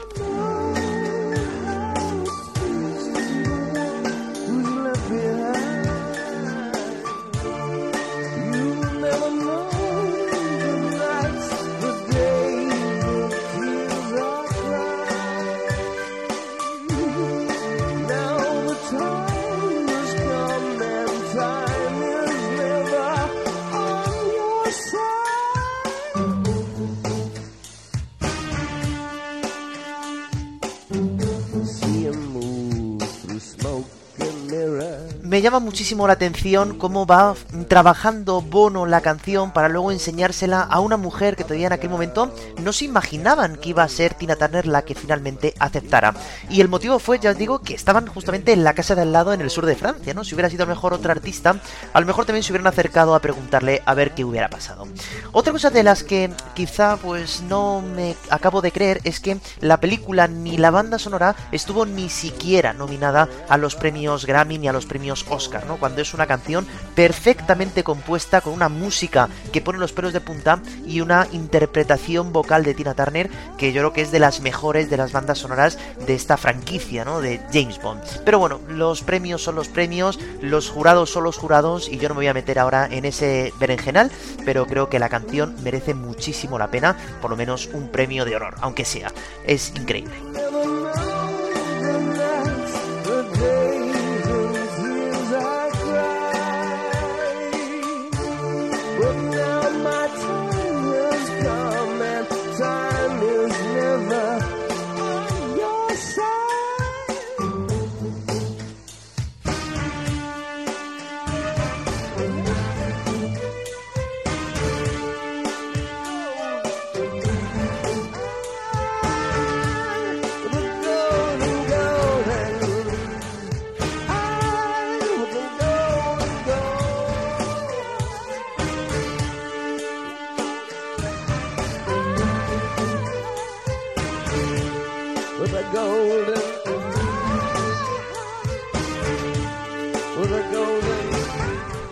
[35.38, 37.36] Me llama muchísimo la atención cómo va
[37.68, 42.34] trabajando Bono la canción para luego enseñársela a una mujer que todavía en aquel momento
[42.60, 46.12] no se imaginaban que iba a ser Tina Turner la que finalmente aceptara.
[46.50, 49.12] Y el motivo fue, ya os digo, que estaban justamente en la casa de al
[49.12, 50.24] lado en el sur de Francia, ¿no?
[50.24, 51.60] Si hubiera sido mejor otra artista,
[51.92, 54.88] a lo mejor también se hubieran acercado a preguntarle a ver qué hubiera pasado.
[55.30, 59.78] Otra cosa de las que quizá pues no me acabo de creer es que la
[59.78, 64.72] película ni la banda sonora estuvo ni siquiera nominada a los premios Grammy ni a
[64.72, 65.76] los premios Oscar, ¿no?
[65.76, 70.60] Cuando es una canción perfectamente compuesta con una música que pone los pelos de punta
[70.86, 74.90] y una interpretación vocal de Tina Turner que yo creo que es de las mejores
[74.90, 77.20] de las bandas sonoras de esta franquicia, ¿no?
[77.20, 78.02] De James Bond.
[78.24, 82.14] Pero bueno, los premios son los premios, los jurados son los jurados y yo no
[82.14, 84.10] me voy a meter ahora en ese berenjenal,
[84.44, 88.36] pero creo que la canción merece muchísimo la pena, por lo menos un premio de
[88.36, 89.12] honor, aunque sea.
[89.44, 90.14] Es increíble.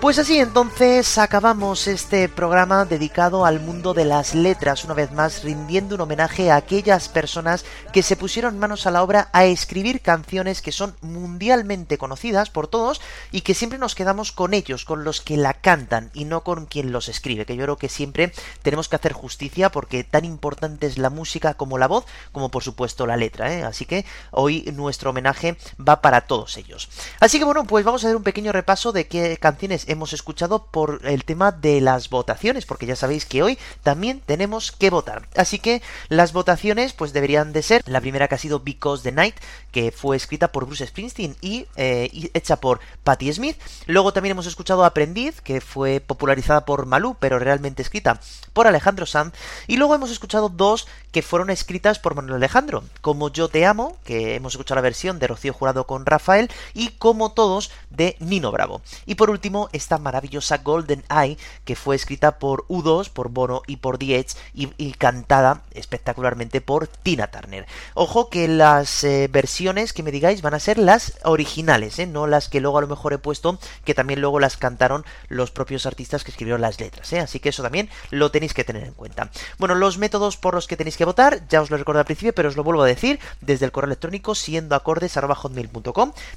[0.07, 5.43] Pues así entonces acabamos este programa dedicado al mundo de las letras, una vez más
[5.43, 10.03] rindiendo un homenaje a aquellas personas que se pusieron manos a la obra a escribir
[10.03, 13.01] canciones que son mundialmente conocidas por todos
[13.33, 16.67] y que siempre nos quedamos con ellos, con los que la cantan y no con
[16.67, 18.33] quien los escribe, que yo creo que siempre
[18.63, 22.63] tenemos que hacer justicia porque tan importante es la música como la voz, como por
[22.63, 23.65] supuesto la letra, ¿eh?
[23.65, 26.89] así que hoy nuestro homenaje va para todos ellos.
[27.19, 30.66] Así que bueno, pues vamos a hacer un pequeño repaso de qué canciones hemos escuchado
[30.66, 35.28] por el tema de las votaciones, porque ya sabéis que hoy también tenemos que votar.
[35.36, 39.12] Así que las votaciones pues deberían de ser, la primera que ha sido Because the
[39.12, 39.36] Night,
[39.72, 43.57] que fue escrita por Bruce Springsteen y, eh, hecha por Patti Smith.
[43.86, 48.20] Luego también hemos escuchado Aprendiz, que fue popularizada por Malú, pero realmente escrita
[48.53, 49.34] por Alejandro Sanz.
[49.66, 53.99] Y luego hemos escuchado dos que fueron escritas por Manuel Alejandro, como Yo Te Amo,
[54.05, 58.53] que hemos escuchado la versión de Rocío Jurado con Rafael, y como todos de Nino
[58.53, 58.82] Bravo.
[59.07, 63.76] Y por último, esta maravillosa Golden Eye, que fue escrita por U2, por Bono y
[63.76, 67.66] por Edge, y, cantada espectacularmente por Tina Turner.
[67.95, 72.07] Ojo que las eh, versiones que me digáis van a ser las originales, ¿eh?
[72.07, 75.53] no las que luego a lo mejor he puesto, que también luego las cantaron los
[75.53, 77.12] propios artistas que escribieron las letras.
[77.12, 77.20] ¿eh?
[77.20, 79.30] Así que eso también lo tenéis que tener en cuenta.
[79.59, 82.34] Bueno, los métodos por los que tenéis que votar, ya os lo recuerdo al principio,
[82.34, 84.74] pero os lo vuelvo a decir, desde el correo electrónico siendo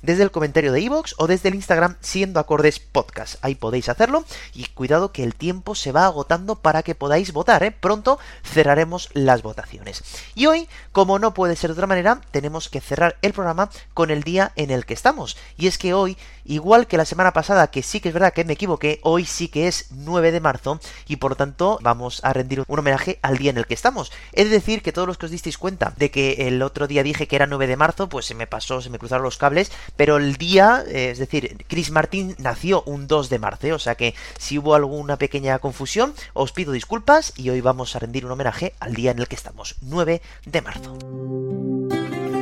[0.01, 3.38] desde el comentario de iVoox o desde el Instagram siendo acordes podcast.
[3.41, 7.63] Ahí podéis hacerlo y cuidado que el tiempo se va agotando para que podáis votar,
[7.63, 7.71] ¿eh?
[7.71, 10.03] Pronto cerraremos las votaciones.
[10.35, 14.11] Y hoy, como no puede ser de otra manera, tenemos que cerrar el programa con
[14.11, 15.37] el día en el que estamos.
[15.57, 16.17] Y es que hoy,
[16.49, 19.47] igual que la semana pasada, que sí que es verdad que me equivoqué, hoy sí
[19.47, 23.51] que es 9 de marzo y por tanto vamos a rendir un homenaje al día
[23.51, 24.11] en el que estamos.
[24.33, 27.03] He de decir que todos los que os disteis cuenta de que el otro día
[27.03, 29.71] dije que era 9 de marzo, pues se me pasó, se me cruzaron los cables,
[29.95, 33.73] pero el día, eh, es decir, Chris Martin nació un 2 de marzo, ¿eh?
[33.73, 37.99] o sea que si hubo alguna pequeña confusión, os pido disculpas y hoy vamos a
[37.99, 42.38] rendir un homenaje al día en el que estamos, 9 de marzo.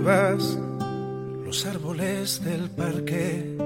[0.00, 3.56] Los árboles del parque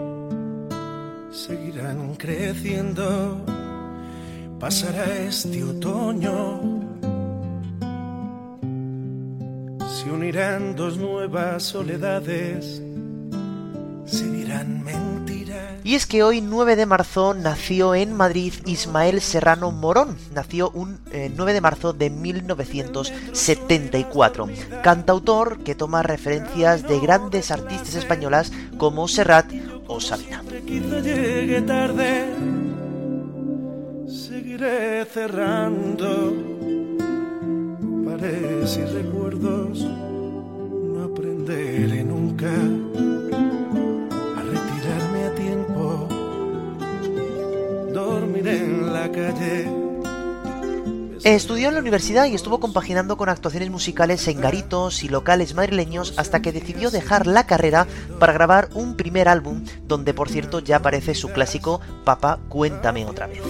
[1.30, 3.44] seguirán creciendo.
[4.58, 6.60] Pasará este otoño.
[9.86, 12.82] Se unirán dos nuevas soledades.
[14.12, 15.80] Se dirán mentiras.
[15.84, 20.16] Y es que hoy 9 de marzo nació en Madrid Ismael Serrano Morón.
[20.34, 24.48] Nació un eh, 9 de marzo de 1974.
[24.82, 29.50] Cantautor que toma referencias de grandes artistas españolas como Serrat
[29.86, 30.44] o Sabina.
[30.66, 32.26] Quizá llegue tarde.
[34.06, 36.52] Seguiré cerrando
[38.22, 39.80] y recuerdos.
[39.80, 42.50] No aprenderé nunca
[51.24, 56.14] Estudió en la universidad y estuvo compaginando con actuaciones musicales en garitos y locales madrileños
[56.16, 57.86] hasta que decidió dejar la carrera
[58.18, 63.28] para grabar un primer álbum donde por cierto ya aparece su clásico Papá, cuéntame otra
[63.28, 63.40] vez.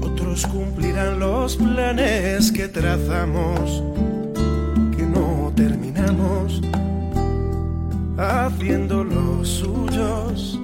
[0.00, 3.82] Otros cumplirán los planes que trazamos,
[4.96, 6.62] que no terminamos
[8.16, 10.58] haciendo los suyos.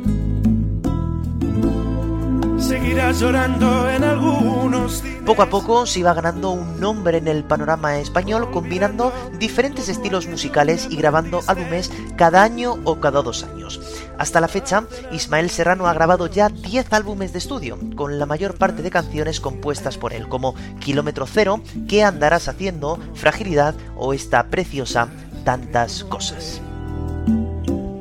[2.70, 5.02] Seguirás llorando en algunos.
[5.26, 10.28] Poco a poco se iba ganando un nombre en el panorama español combinando diferentes estilos
[10.28, 13.80] musicales y grabando álbumes cada año o cada dos años.
[14.18, 18.54] Hasta la fecha, Ismael Serrano ha grabado ya 10 álbumes de estudio, con la mayor
[18.54, 24.46] parte de canciones compuestas por él, como Kilómetro Cero, ¿Qué andarás haciendo?, Fragilidad o esta
[24.46, 25.08] preciosa
[25.44, 26.60] Tantas cosas.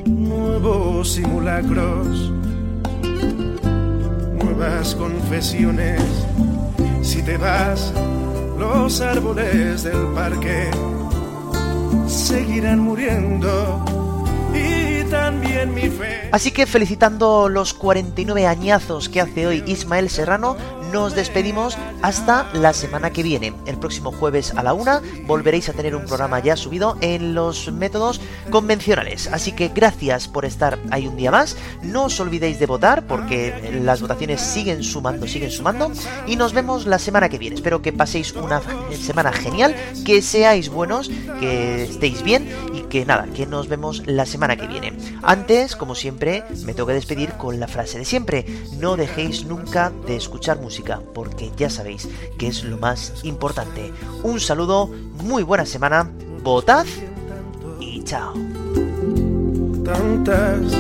[0.05, 2.32] nuevos simulacros,
[4.95, 6.01] confesiones.
[7.01, 7.93] Si te vas,
[8.57, 10.70] los árboles del parque
[12.07, 13.86] seguirán muriendo
[14.53, 16.30] y también mi fe.
[16.34, 20.57] Así que felicitando los 49 añazos que hace hoy Ismael Serrano,
[20.92, 23.54] nos despedimos hasta la semana que viene.
[23.66, 27.72] El próximo jueves a la una volveréis a tener un programa ya subido en los
[27.72, 29.28] métodos convencionales.
[29.28, 31.58] Así que gracias por estar ahí un día más.
[31.82, 35.92] No os olvidéis de votar porque las votaciones siguen sumando, siguen sumando.
[36.28, 37.56] Y nos vemos la semana que viene.
[37.56, 38.62] Espero que paséis una
[39.00, 39.76] semana genial,
[40.06, 41.10] que seáis buenos,
[41.40, 44.94] que estéis bien y que nada, que nos vemos la semana que viene.
[45.22, 48.46] Antes, como siempre, me tengo que despedir con la frase de siempre.
[48.78, 50.60] No dejéis nunca de escuchar
[51.14, 52.08] porque ya sabéis
[52.38, 53.92] que es lo más importante.
[54.24, 54.88] Un saludo,
[55.24, 56.10] muy buena semana,
[56.44, 56.86] votad
[57.80, 58.34] y chao.
[59.84, 60.72] tantas,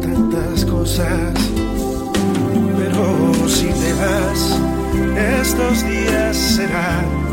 [0.00, 1.34] tantas cosas.
[2.78, 4.60] Pero si te vas,
[5.40, 7.26] estos días serán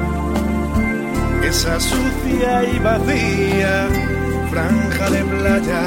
[1.43, 3.87] esa sucia y vacía
[4.49, 5.83] franja de playa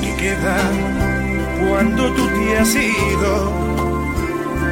[0.00, 1.01] que queda
[1.68, 3.52] cuando tú te has ido,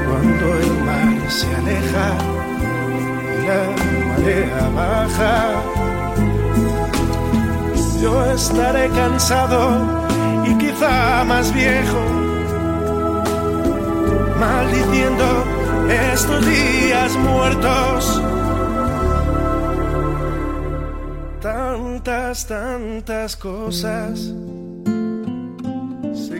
[0.06, 2.08] cuando el mar se aleja
[3.34, 3.62] y la
[4.08, 5.62] marea baja.
[8.00, 9.60] Yo estaré cansado
[10.46, 12.02] y quizá más viejo,
[14.38, 15.44] maldiciendo
[16.12, 18.22] estos días muertos.
[21.40, 24.34] Tantas, tantas cosas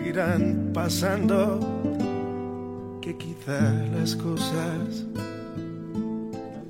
[0.01, 1.61] seguirán pasando
[3.03, 3.61] que quizá
[3.95, 5.05] las cosas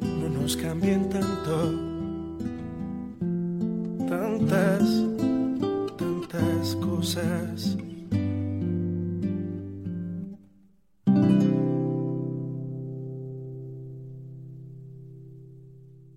[0.03, 1.79] no nos cambien tanto.
[4.09, 4.83] Tantas,
[5.97, 7.77] tantas cosas